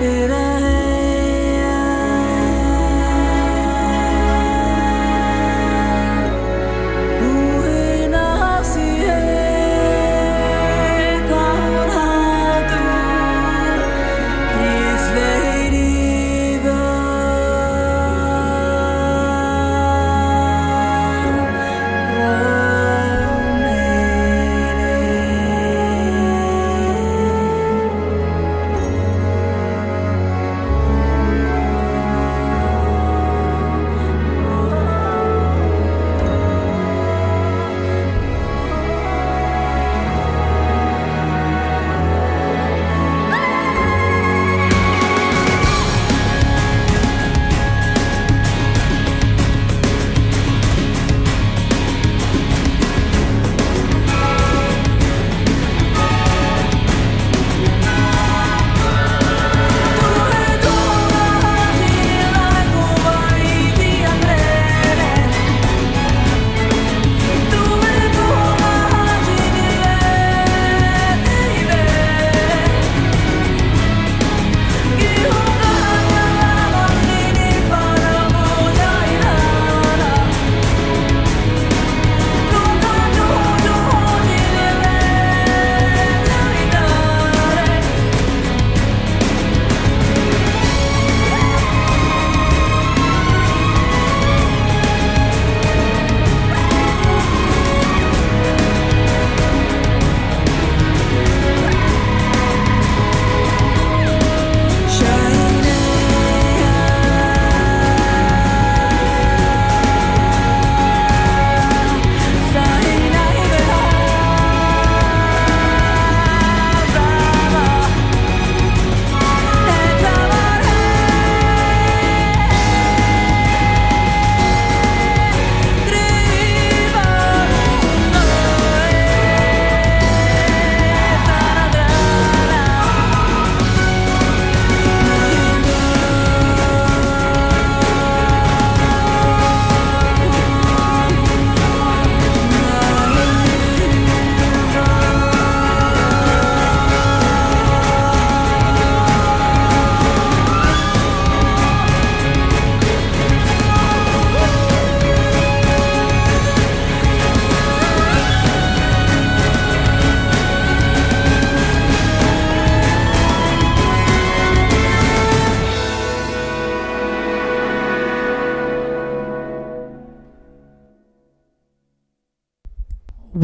that 0.00 0.49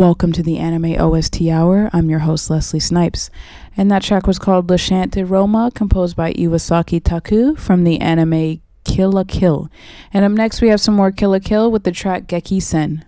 Welcome 0.06 0.30
to 0.34 0.42
the 0.44 0.58
Anime 0.58 1.00
OST 1.00 1.42
Hour. 1.48 1.90
I'm 1.92 2.08
your 2.08 2.20
host, 2.20 2.48
Leslie 2.48 2.78
Snipes. 2.78 3.28
And 3.76 3.90
that 3.90 4.04
track 4.04 4.28
was 4.28 4.38
called 4.38 4.70
Le 4.70 4.78
Chant 4.78 5.10
de 5.10 5.26
Roma, 5.26 5.72
composed 5.74 6.14
by 6.14 6.32
Iwasaki 6.34 7.02
Taku 7.02 7.56
from 7.56 7.82
the 7.82 8.00
anime 8.00 8.62
Kill 8.84 9.10
la 9.10 9.24
Kill. 9.24 9.68
And 10.12 10.24
up 10.24 10.30
next, 10.30 10.60
we 10.60 10.68
have 10.68 10.80
some 10.80 10.94
more 10.94 11.10
Kill 11.10 11.30
la 11.30 11.40
Kill 11.40 11.72
with 11.72 11.82
the 11.82 11.90
track 11.90 12.28
Geki 12.28 12.62
Sen. 12.62 13.04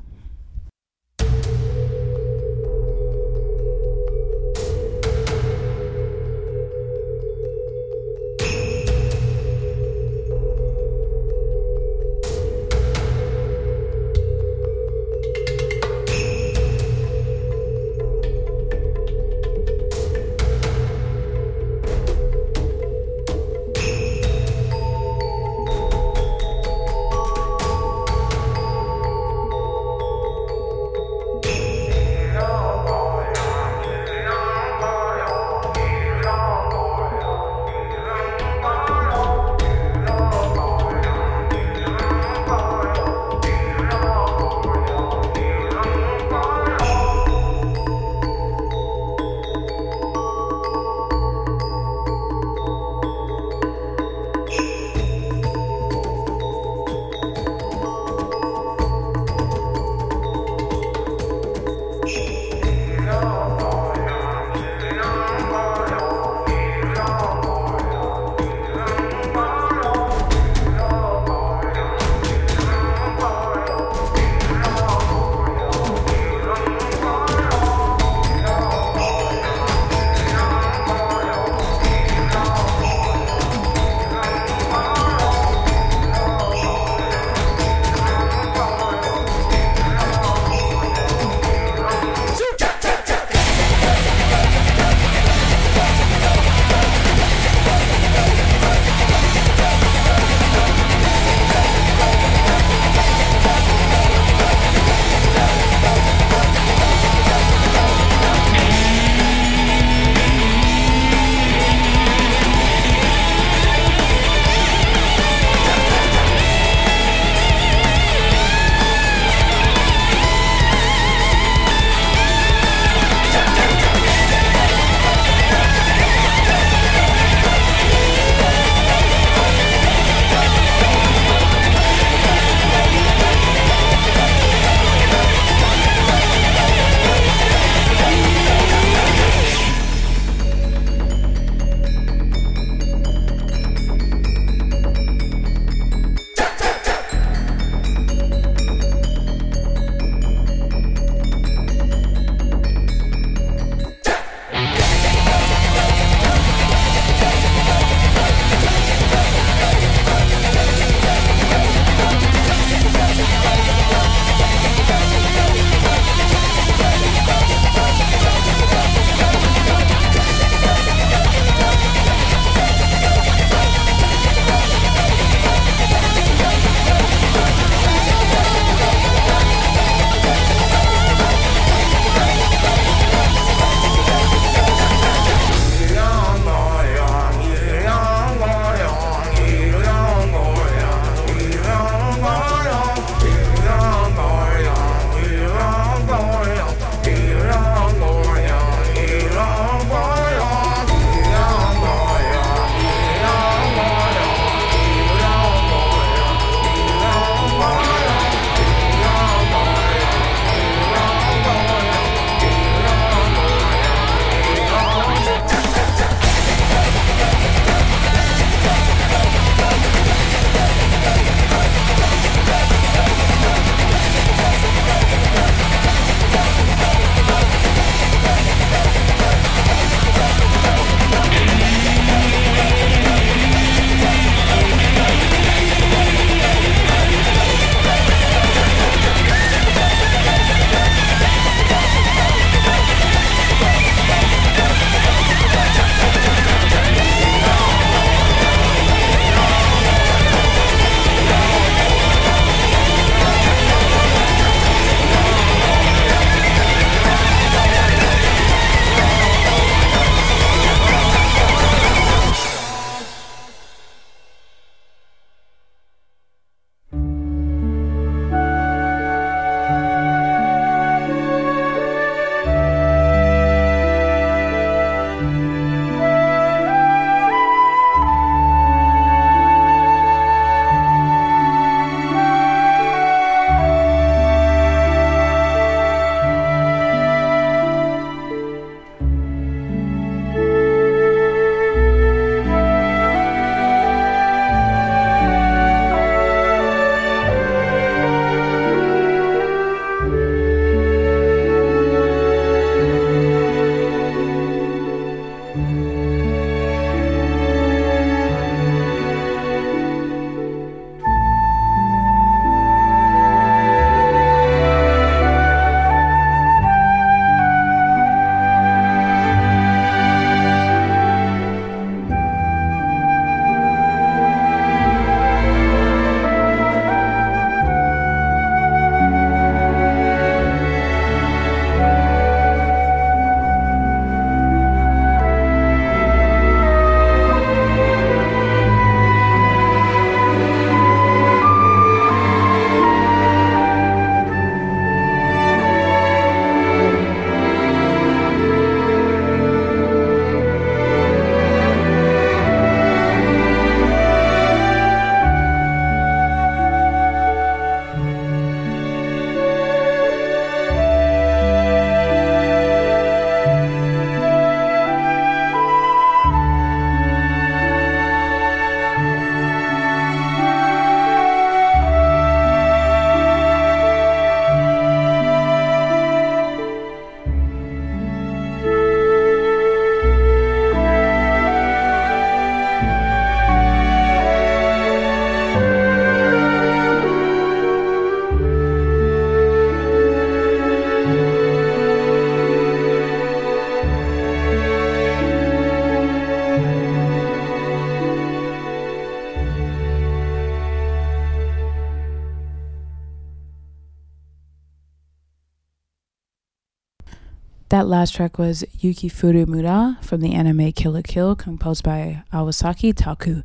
last 407.89 408.15
track 408.15 408.39
was 408.39 408.65
Yuki 408.79 409.09
Furumura 409.09 410.03
from 410.05 410.21
the 410.21 410.35
anime 410.35 410.73
Kill 410.73 411.01
Kill, 411.03 411.35
composed 411.35 411.83
by 411.83 412.23
Iwasaki 412.33 412.95
Taku. 412.95 413.43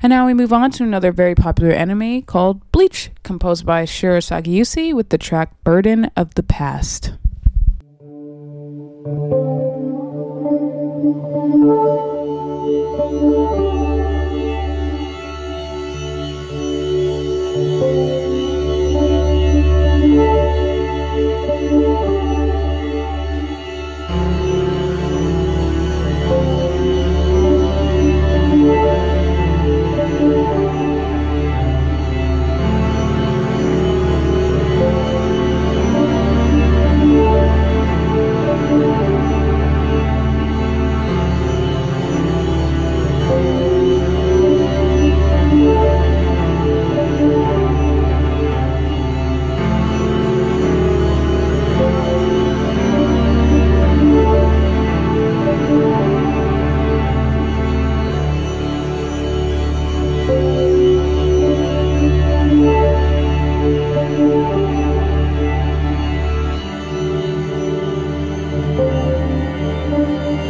And 0.00 0.10
now 0.10 0.26
we 0.26 0.34
move 0.34 0.52
on 0.52 0.70
to 0.72 0.84
another 0.84 1.10
very 1.12 1.34
popular 1.34 1.72
anime 1.72 2.22
called 2.22 2.70
Bleach, 2.70 3.10
composed 3.22 3.66
by 3.66 3.84
Shiro 3.84 4.18
Sagisu 4.18 4.94
with 4.94 5.08
the 5.08 5.18
track 5.18 5.52
Burden 5.64 6.10
of 6.16 6.34
the 6.34 6.42
Past. 6.42 7.14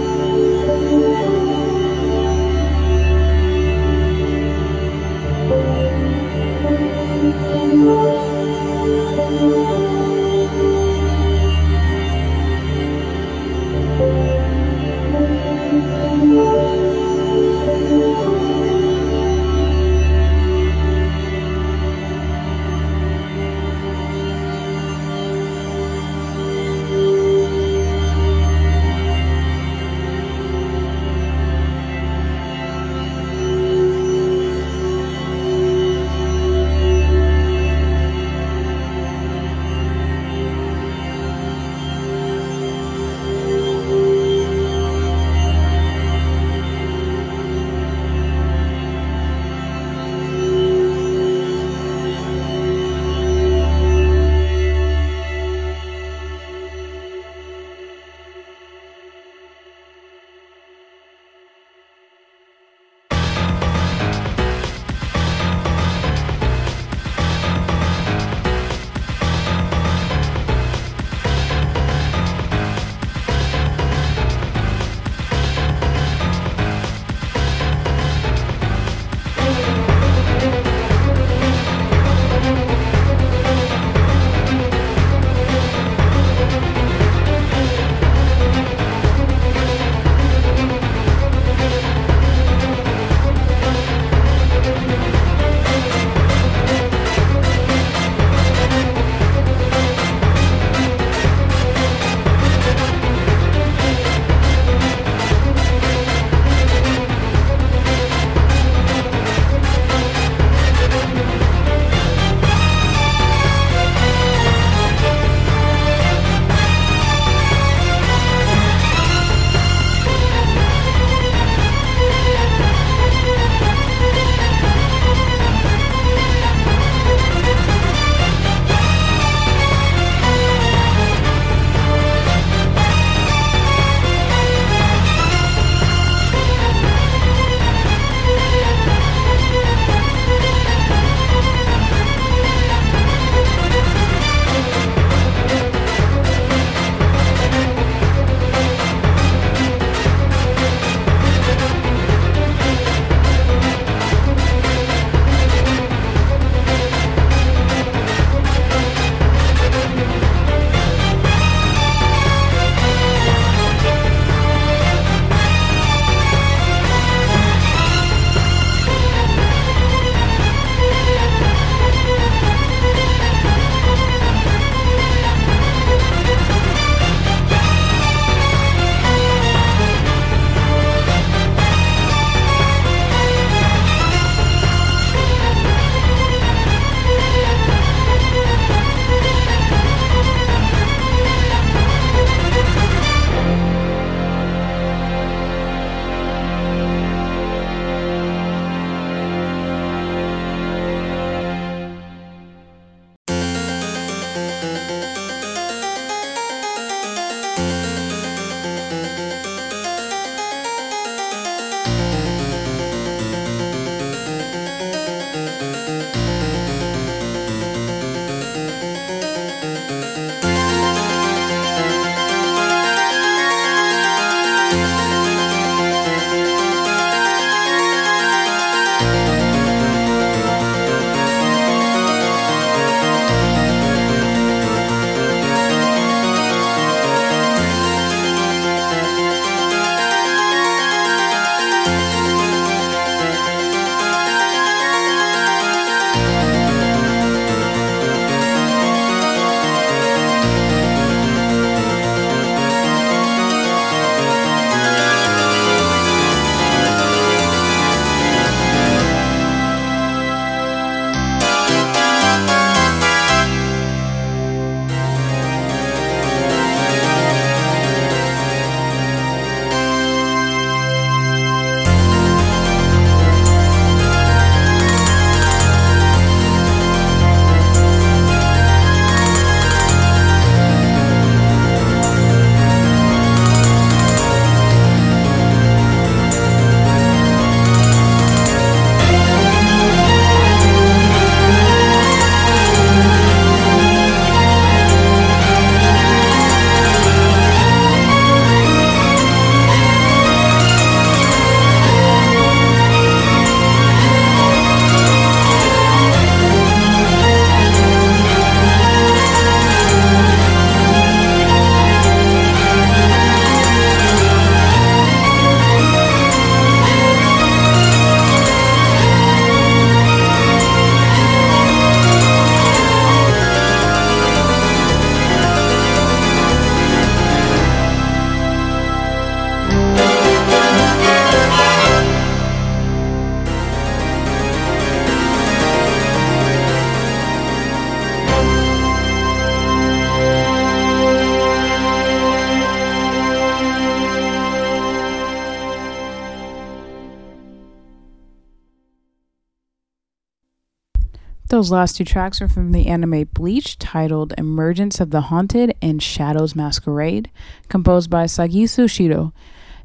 Those 351.57 351.71
last 351.71 351.97
two 351.97 352.05
tracks 352.05 352.39
are 352.39 352.47
from 352.47 352.71
the 352.71 352.85
anime 352.85 353.27
Bleach 353.33 353.79
titled 353.79 354.31
Emergence 354.37 354.99
of 354.99 355.09
the 355.09 355.21
Haunted 355.21 355.73
and 355.81 356.03
Shadows 356.03 356.55
Masquerade, 356.55 357.31
composed 357.67 358.11
by 358.11 358.25
Sagisu 358.25 358.87
Shiro. 358.87 359.33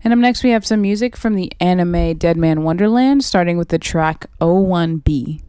And 0.05 0.13
up 0.13 0.19
next, 0.19 0.45
we 0.45 0.51
have 0.51 0.67
some 0.67 0.83
music 0.83 1.17
from 1.17 1.35
the 1.35 1.51
anime 1.61 2.19
Deadman 2.19 2.63
Wonderland, 2.63 3.25
starting 3.25 3.57
with 3.57 3.71
the 3.71 3.79
track 3.79 4.27
01B. 4.39 5.41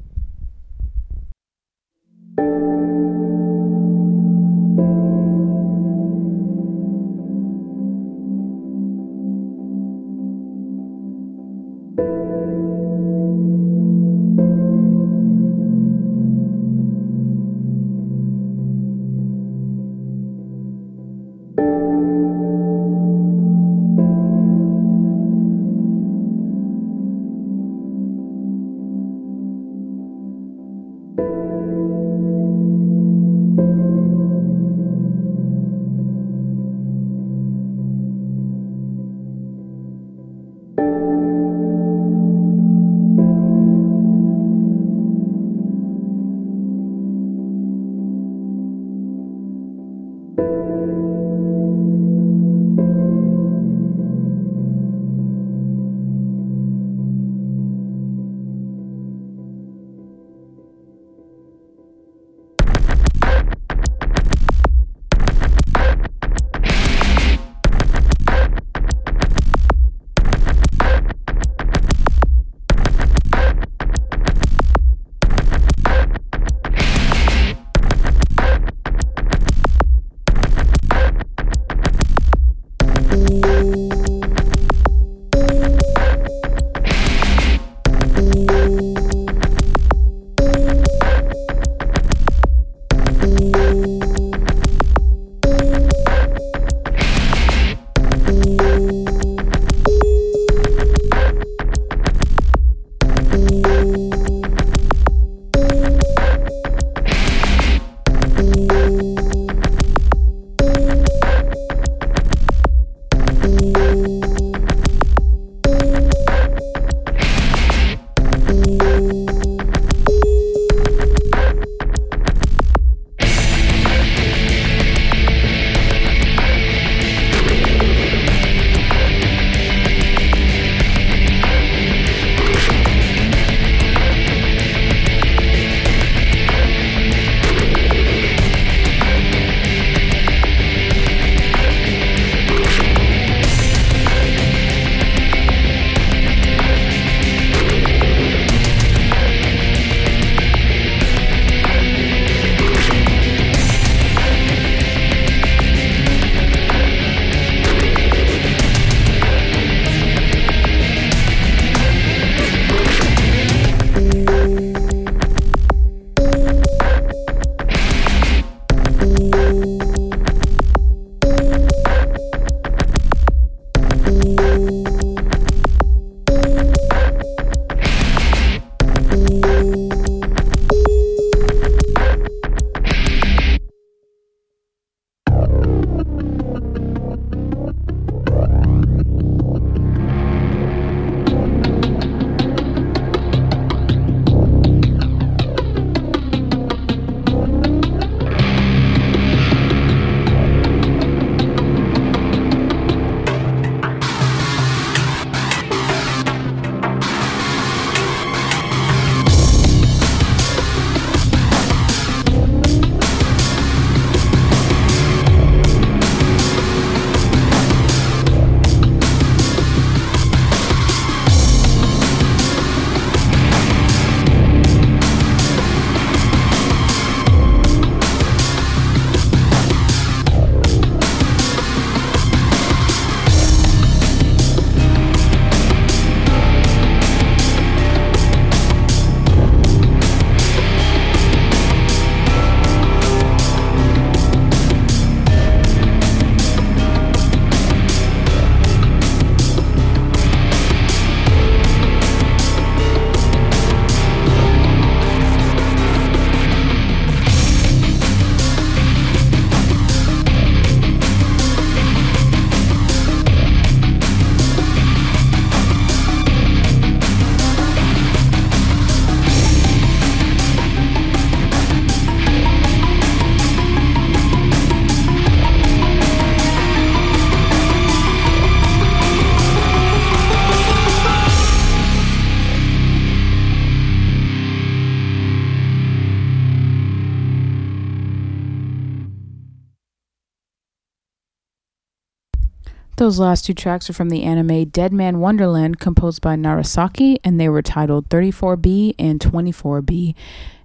Those 293.04 293.20
last 293.20 293.44
two 293.44 293.54
tracks 293.54 293.90
are 293.90 293.94
from 293.94 294.08
the 294.08 294.24
anime 294.24 294.70
Deadman 294.70 295.20
Wonderland, 295.20 295.78
composed 295.78 296.22
by 296.22 296.38
Narasaki, 296.38 297.18
and 297.22 297.38
they 297.38 297.50
were 297.50 297.62
titled 297.62 298.08
34B 298.08 298.96
and 298.98 299.20
24B. 299.20 300.16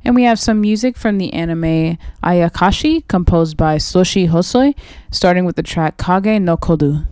And 0.05 0.15
we 0.15 0.23
have 0.23 0.39
some 0.39 0.61
music 0.61 0.97
from 0.97 1.19
the 1.19 1.33
anime 1.33 1.99
Ayakashi, 2.23 3.09
composed 3.09 3.57
by 3.57 3.79
Soshi 3.79 4.29
Hosoi, 4.29 4.77
starting 5.11 5.47
with 5.47 5.57
the 5.57 5.65
track 5.65 5.99
Kage 5.99 6.41
no 6.41 6.57
Kodu. 6.57 7.09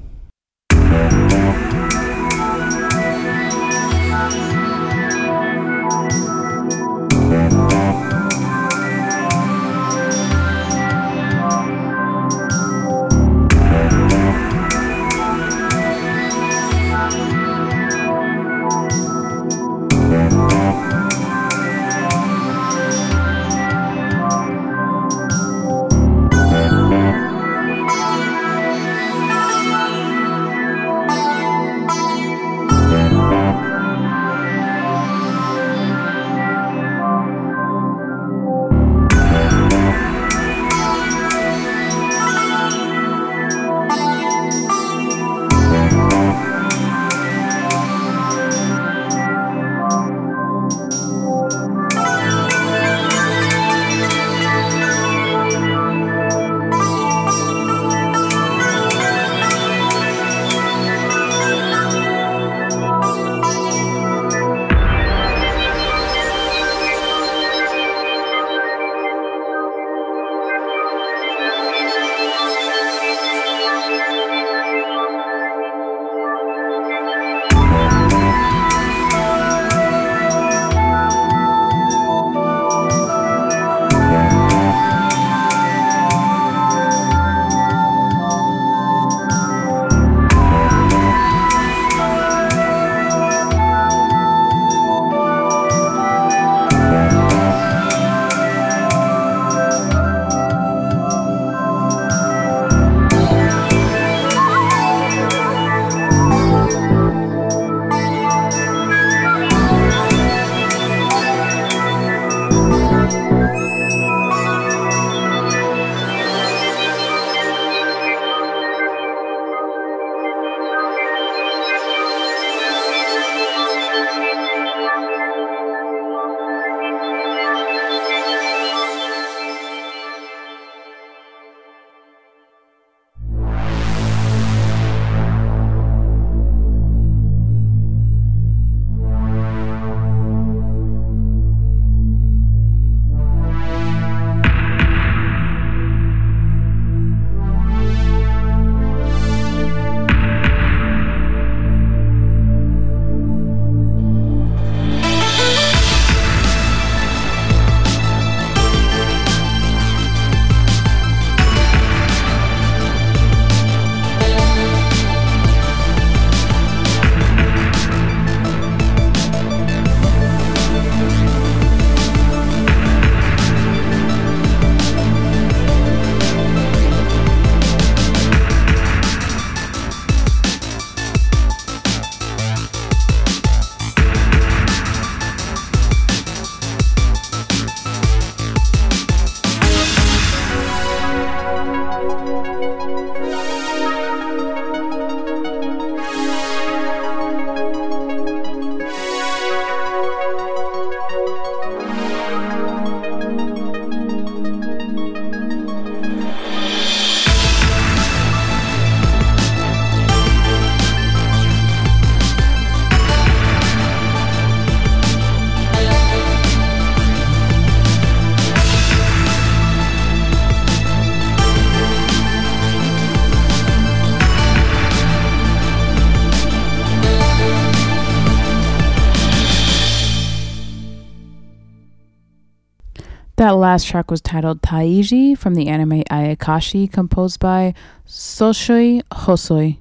That 233.46 233.52
last 233.52 233.86
track 233.86 234.10
was 234.10 234.20
titled 234.20 234.60
Taiji 234.60 235.38
from 235.38 235.54
the 235.54 235.68
anime 235.68 236.02
Ayakashi, 236.10 236.92
composed 236.92 237.38
by 237.38 237.74
Soshi 238.04 239.02
Hosoi. 239.12 239.78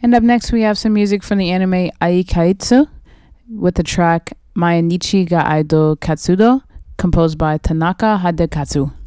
And 0.00 0.14
up 0.14 0.22
next, 0.22 0.52
we 0.52 0.62
have 0.62 0.78
some 0.78 0.92
music 0.92 1.24
from 1.24 1.38
the 1.38 1.50
anime 1.50 1.90
Aikatsu 2.00 2.88
with 3.50 3.74
the 3.74 3.82
track 3.82 4.34
Mainichi 4.56 5.28
ga 5.28 5.42
Aido 5.42 5.96
Katsudo, 5.96 6.62
composed 6.98 7.36
by 7.36 7.58
Tanaka 7.58 8.20
Hidekazu. 8.22 8.97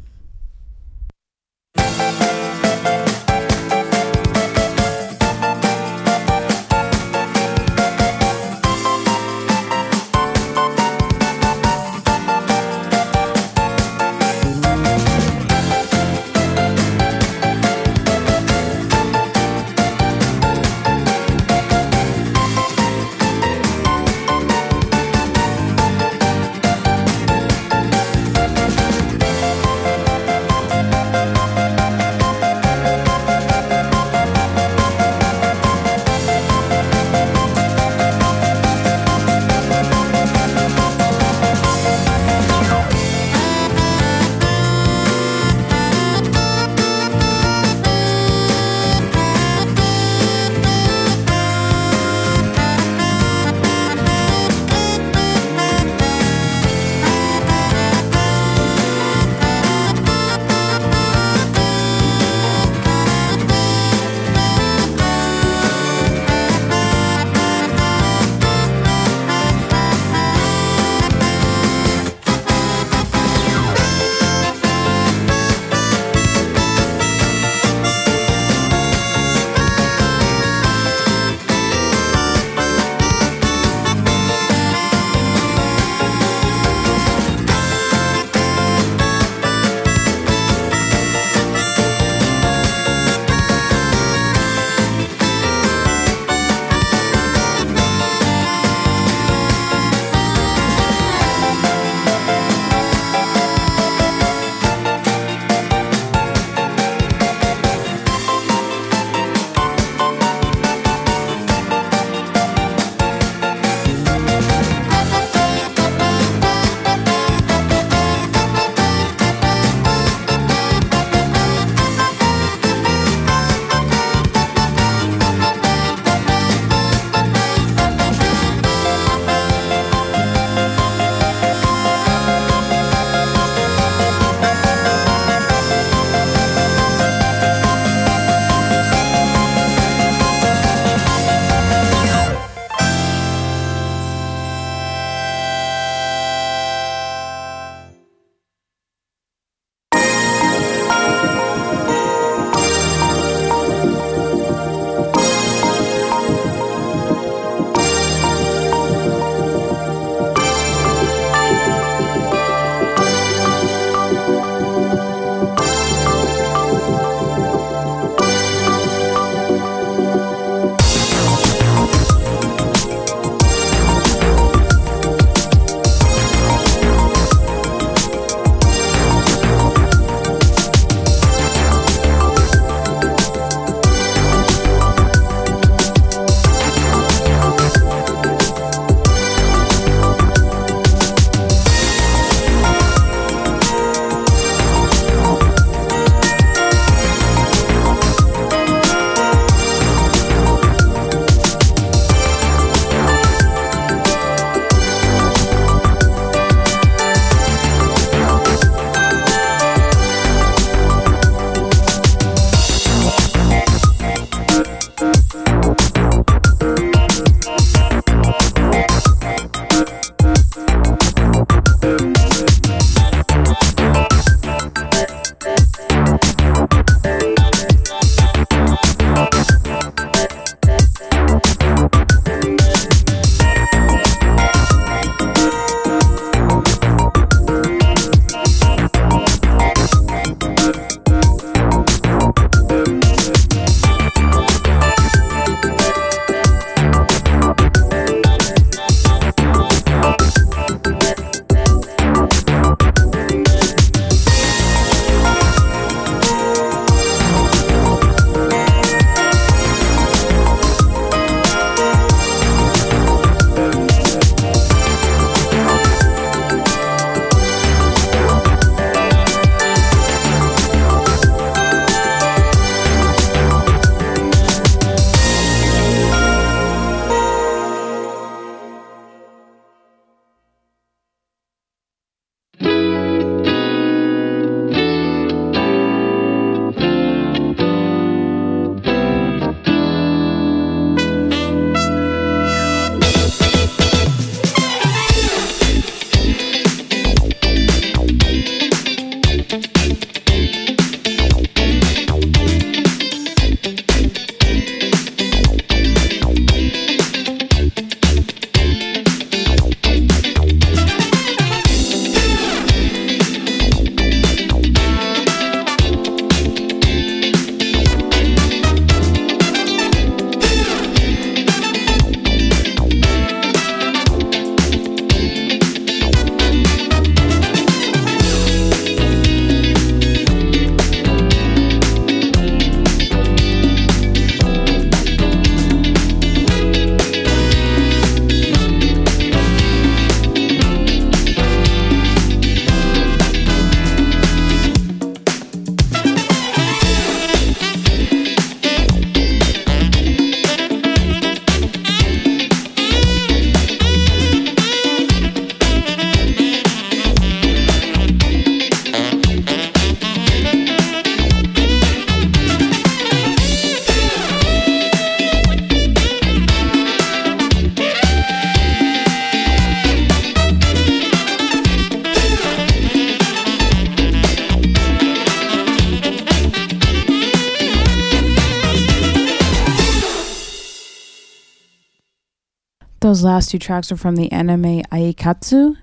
Those 383.22 383.28
last 383.28 383.50
two 383.50 383.58
tracks 383.60 383.92
are 383.92 383.96
from 383.96 384.16
the 384.16 384.32
anime 384.32 384.82
Aikatsu, 384.90 385.76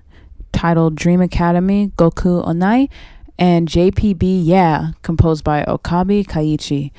titled 0.52 0.94
Dream 0.94 1.22
Academy 1.22 1.90
Goku 1.96 2.46
Onai, 2.46 2.90
and 3.38 3.66
JPB 3.66 4.42
Yeah, 4.44 4.90
composed 5.00 5.42
by 5.42 5.64
Okabe 5.64 6.26
Keiichi. 6.26 6.90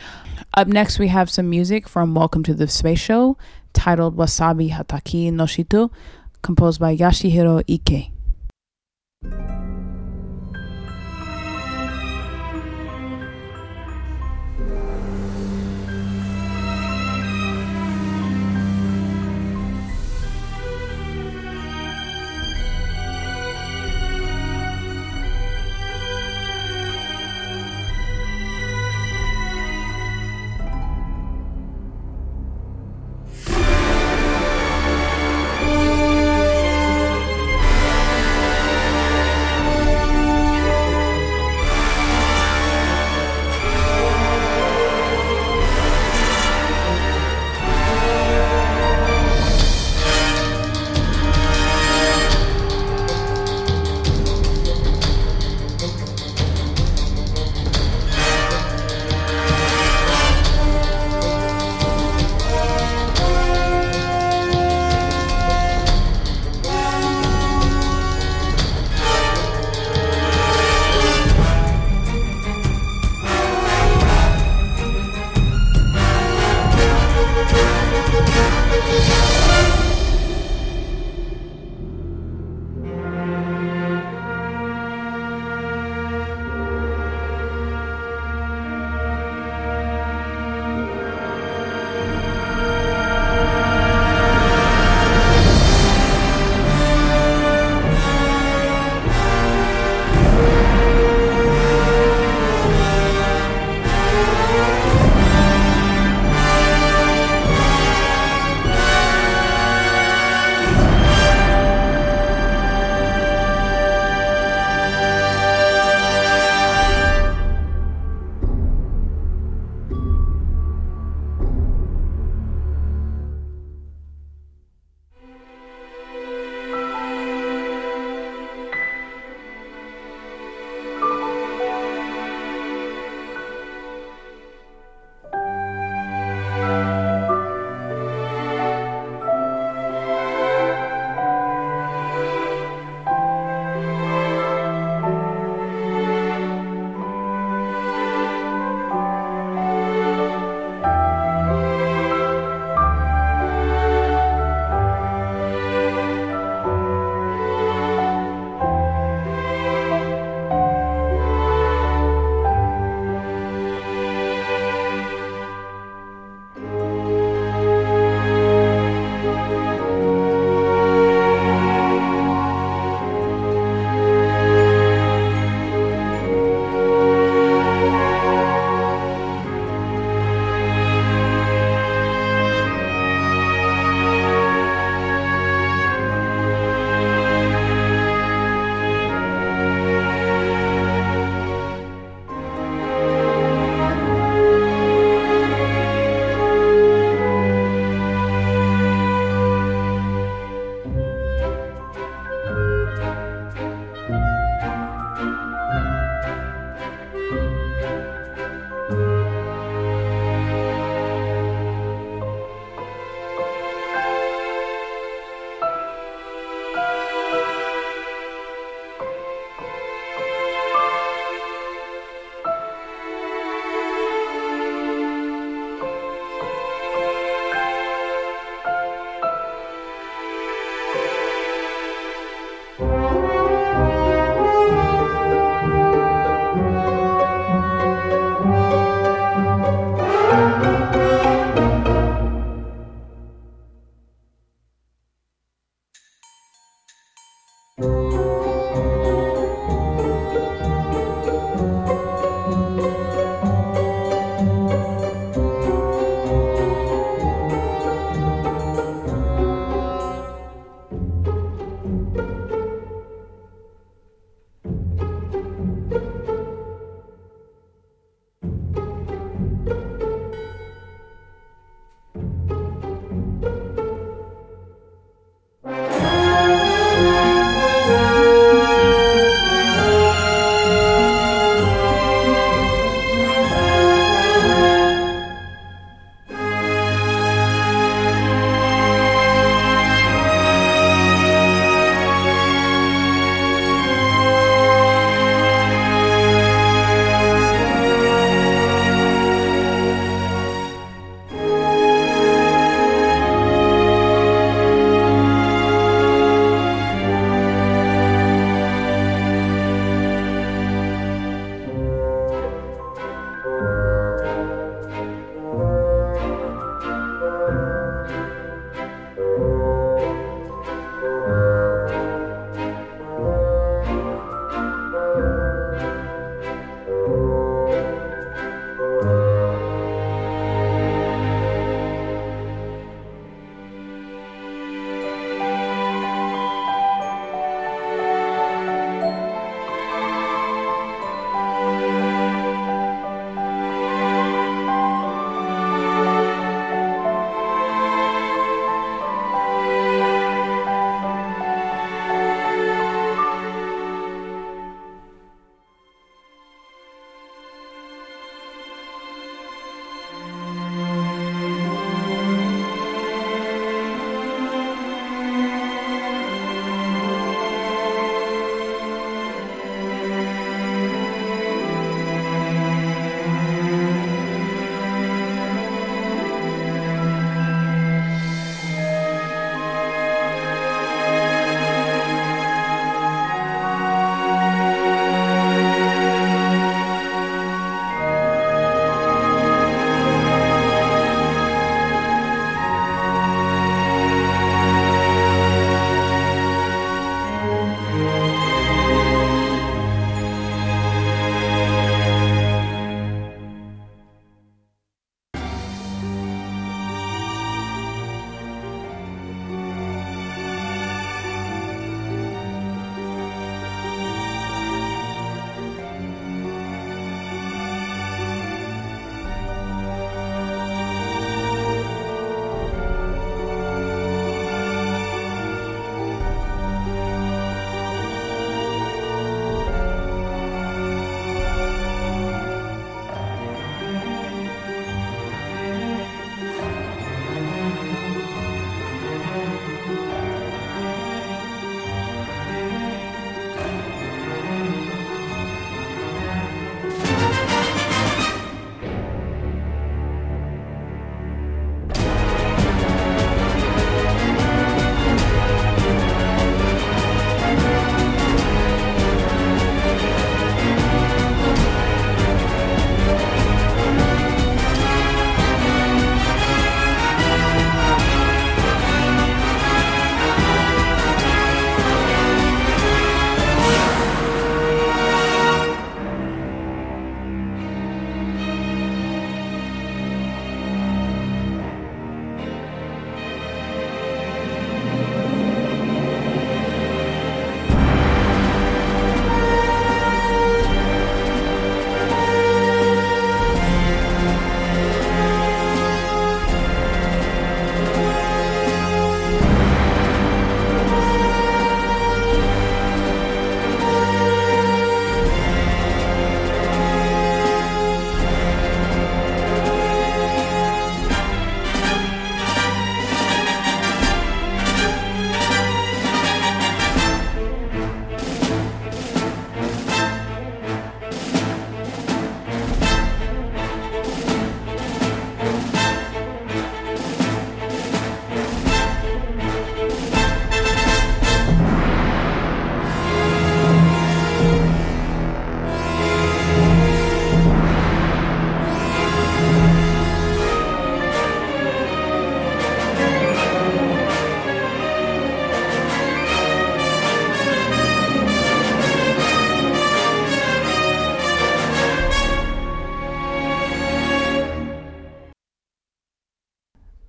Up 0.55 0.67
next, 0.67 0.97
we 0.97 1.09
have 1.09 1.29
some 1.29 1.47
music 1.47 1.87
from 1.87 2.15
Welcome 2.15 2.41
to 2.45 2.55
the 2.55 2.67
Space 2.67 2.97
Show, 2.97 3.37
titled 3.73 4.17
Wasabi 4.17 4.71
Hataki 4.71 5.31
no 5.31 5.43
Shito, 5.43 5.91
composed 6.41 6.79
by 6.79 6.97
Yoshihiro 6.97 7.61
Ike. 7.69 8.11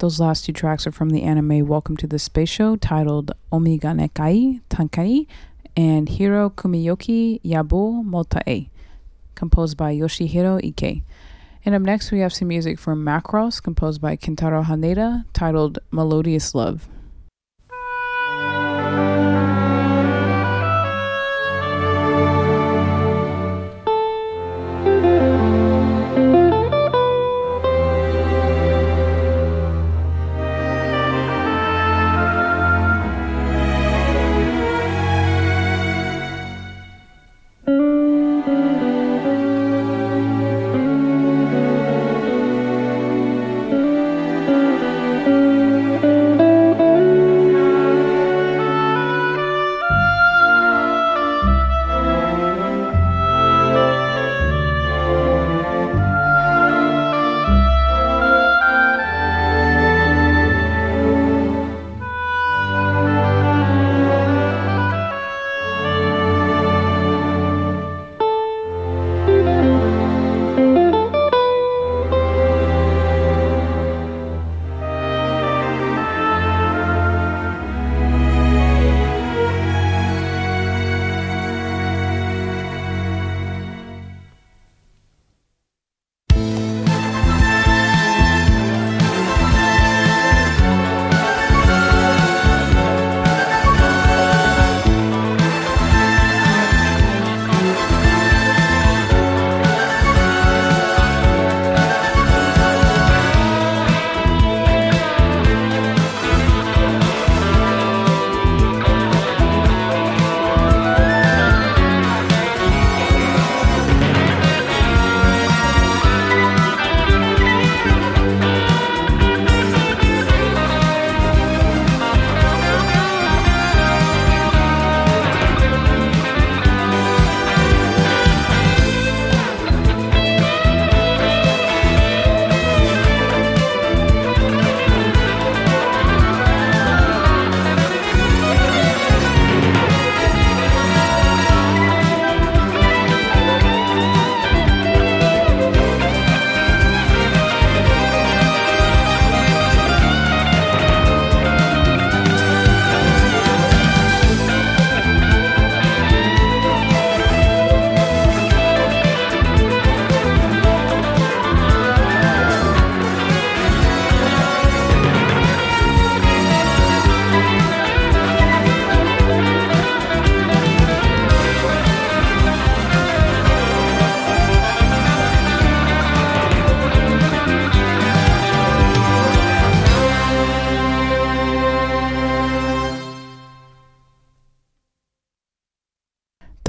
Those 0.02 0.18
last 0.18 0.44
two 0.44 0.52
tracks 0.52 0.84
are 0.84 0.90
from 0.90 1.10
the 1.10 1.22
anime 1.22 1.64
Welcome 1.68 1.96
to 1.98 2.08
the 2.08 2.18
Space 2.18 2.48
Show 2.48 2.74
titled 2.74 3.30
Omiganekai 3.52 4.60
Tankai 4.68 5.28
and 5.76 6.08
Hiro 6.08 6.50
Kumiyoki 6.50 7.40
Yabu 7.42 8.04
Motae, 8.04 8.68
composed 9.36 9.76
by 9.76 9.94
Yoshihiro 9.94 10.58
Ike. 10.58 11.04
And 11.64 11.76
up 11.76 11.82
next, 11.82 12.10
we 12.10 12.18
have 12.18 12.32
some 12.32 12.48
music 12.48 12.80
from 12.80 13.04
Macross, 13.04 13.62
composed 13.62 14.00
by 14.00 14.16
Kentaro 14.16 14.64
Haneda, 14.64 15.24
titled 15.32 15.78
Melodious 15.92 16.52
Love. 16.52 16.88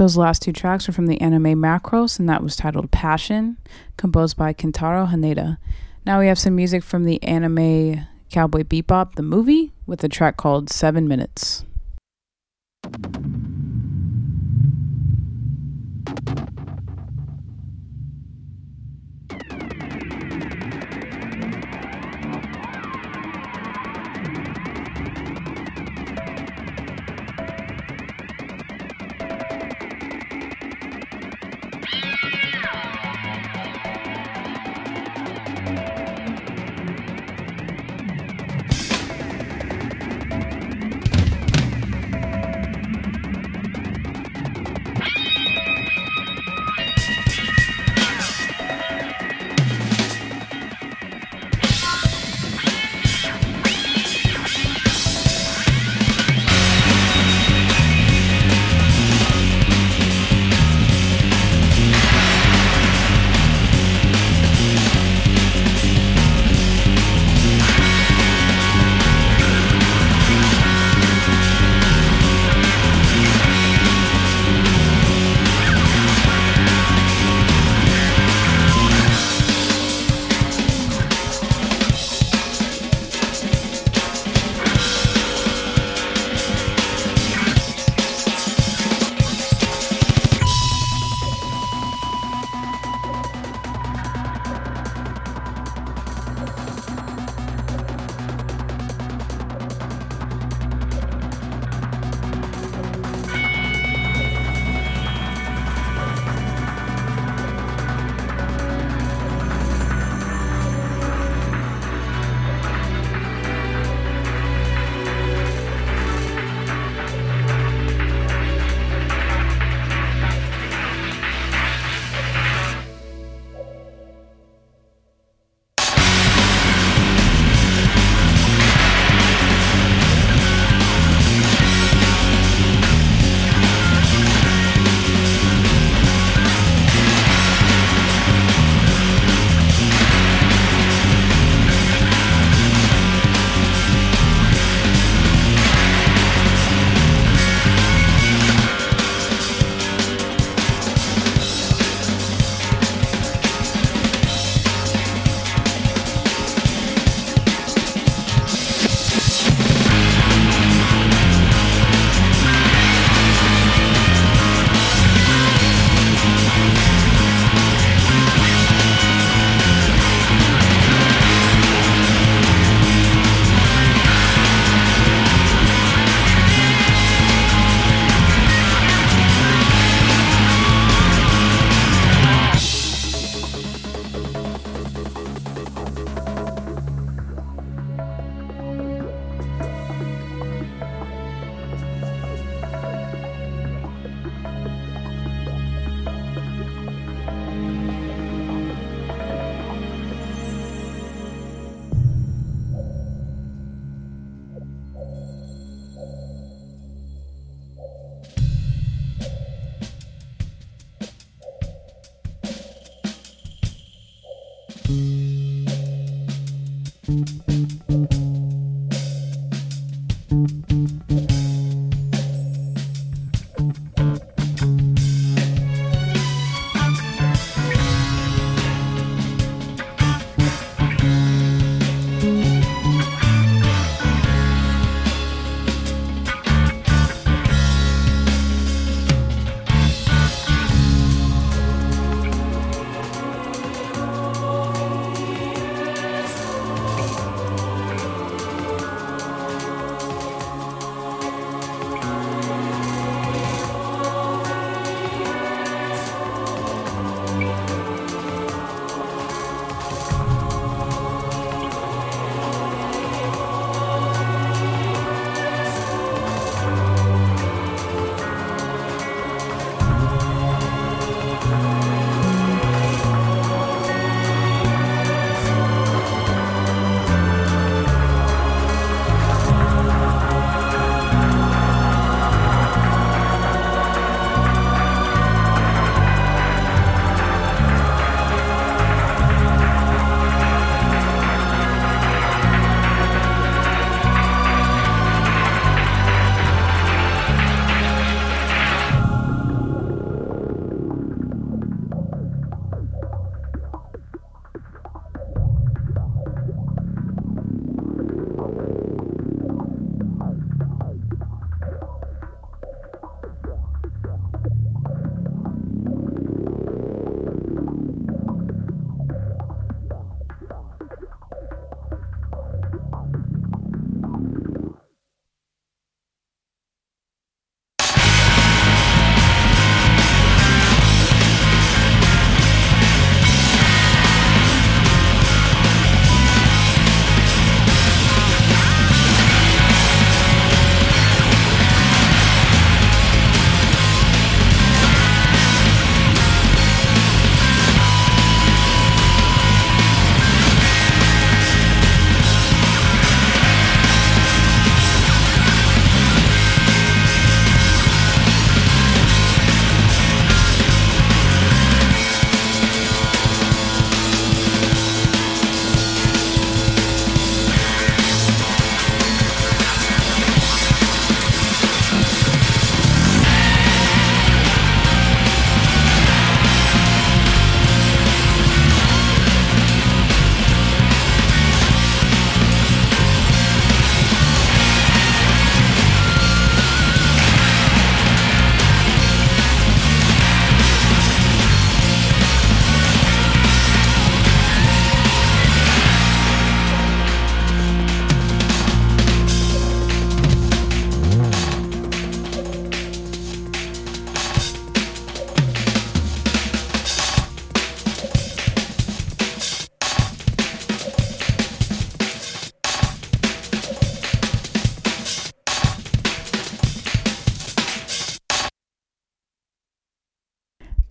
Those 0.04 0.18
last 0.18 0.42
two 0.42 0.52
tracks 0.52 0.86
are 0.86 0.92
from 0.92 1.06
the 1.06 1.18
anime 1.22 1.58
Macross, 1.58 2.18
and 2.18 2.28
that 2.28 2.42
was 2.42 2.56
titled 2.56 2.90
Passion, 2.90 3.56
composed 3.96 4.36
by 4.36 4.52
Kentaro 4.52 5.10
Haneda. 5.10 5.56
Now 6.04 6.20
we 6.20 6.26
have 6.26 6.38
some 6.38 6.54
music 6.54 6.84
from 6.84 7.04
the 7.04 7.22
anime 7.22 8.06
Cowboy 8.30 8.64
Bebop, 8.64 9.14
the 9.14 9.22
movie, 9.22 9.72
with 9.86 10.04
a 10.04 10.08
track 10.10 10.36
called 10.36 10.68
Seven 10.68 11.08
Minutes. 11.08 11.64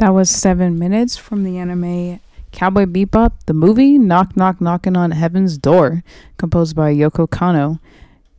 That 0.03 0.13
was 0.13 0.29
seven 0.29 0.77
minutes 0.77 1.15
from 1.15 1.45
the 1.45 1.57
anime 1.57 2.19
Cowboy 2.51 2.87
Bebop, 2.87 3.31
the 3.45 3.53
movie 3.53 3.97
Knock 3.97 4.35
Knock 4.35 4.59
Knocking 4.59 4.97
on 4.97 5.11
Heaven's 5.11 5.57
Door, 5.57 6.03
composed 6.35 6.75
by 6.75 6.93
Yoko 6.93 7.25
Kanno. 7.25 7.79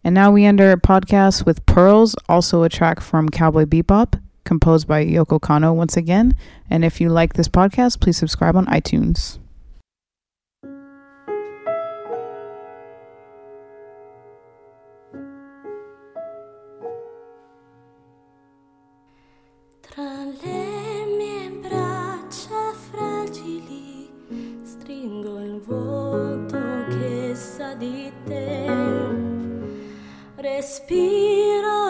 And 0.04 0.14
now 0.14 0.30
we 0.30 0.44
end 0.44 0.60
our 0.60 0.76
podcast 0.76 1.46
with 1.46 1.64
Pearls, 1.64 2.16
also 2.28 2.64
a 2.64 2.68
track 2.68 3.00
from 3.00 3.30
Cowboy 3.30 3.64
Bebop, 3.64 4.20
composed 4.44 4.86
by 4.86 5.06
Yoko 5.06 5.40
Kanno 5.40 5.74
once 5.74 5.96
again. 5.96 6.36
And 6.68 6.84
if 6.84 7.00
you 7.00 7.08
like 7.08 7.32
this 7.32 7.48
podcast, 7.48 7.98
please 7.98 8.18
subscribe 8.18 8.56
on 8.56 8.66
iTunes. 8.66 9.38
Respiro 30.74 31.83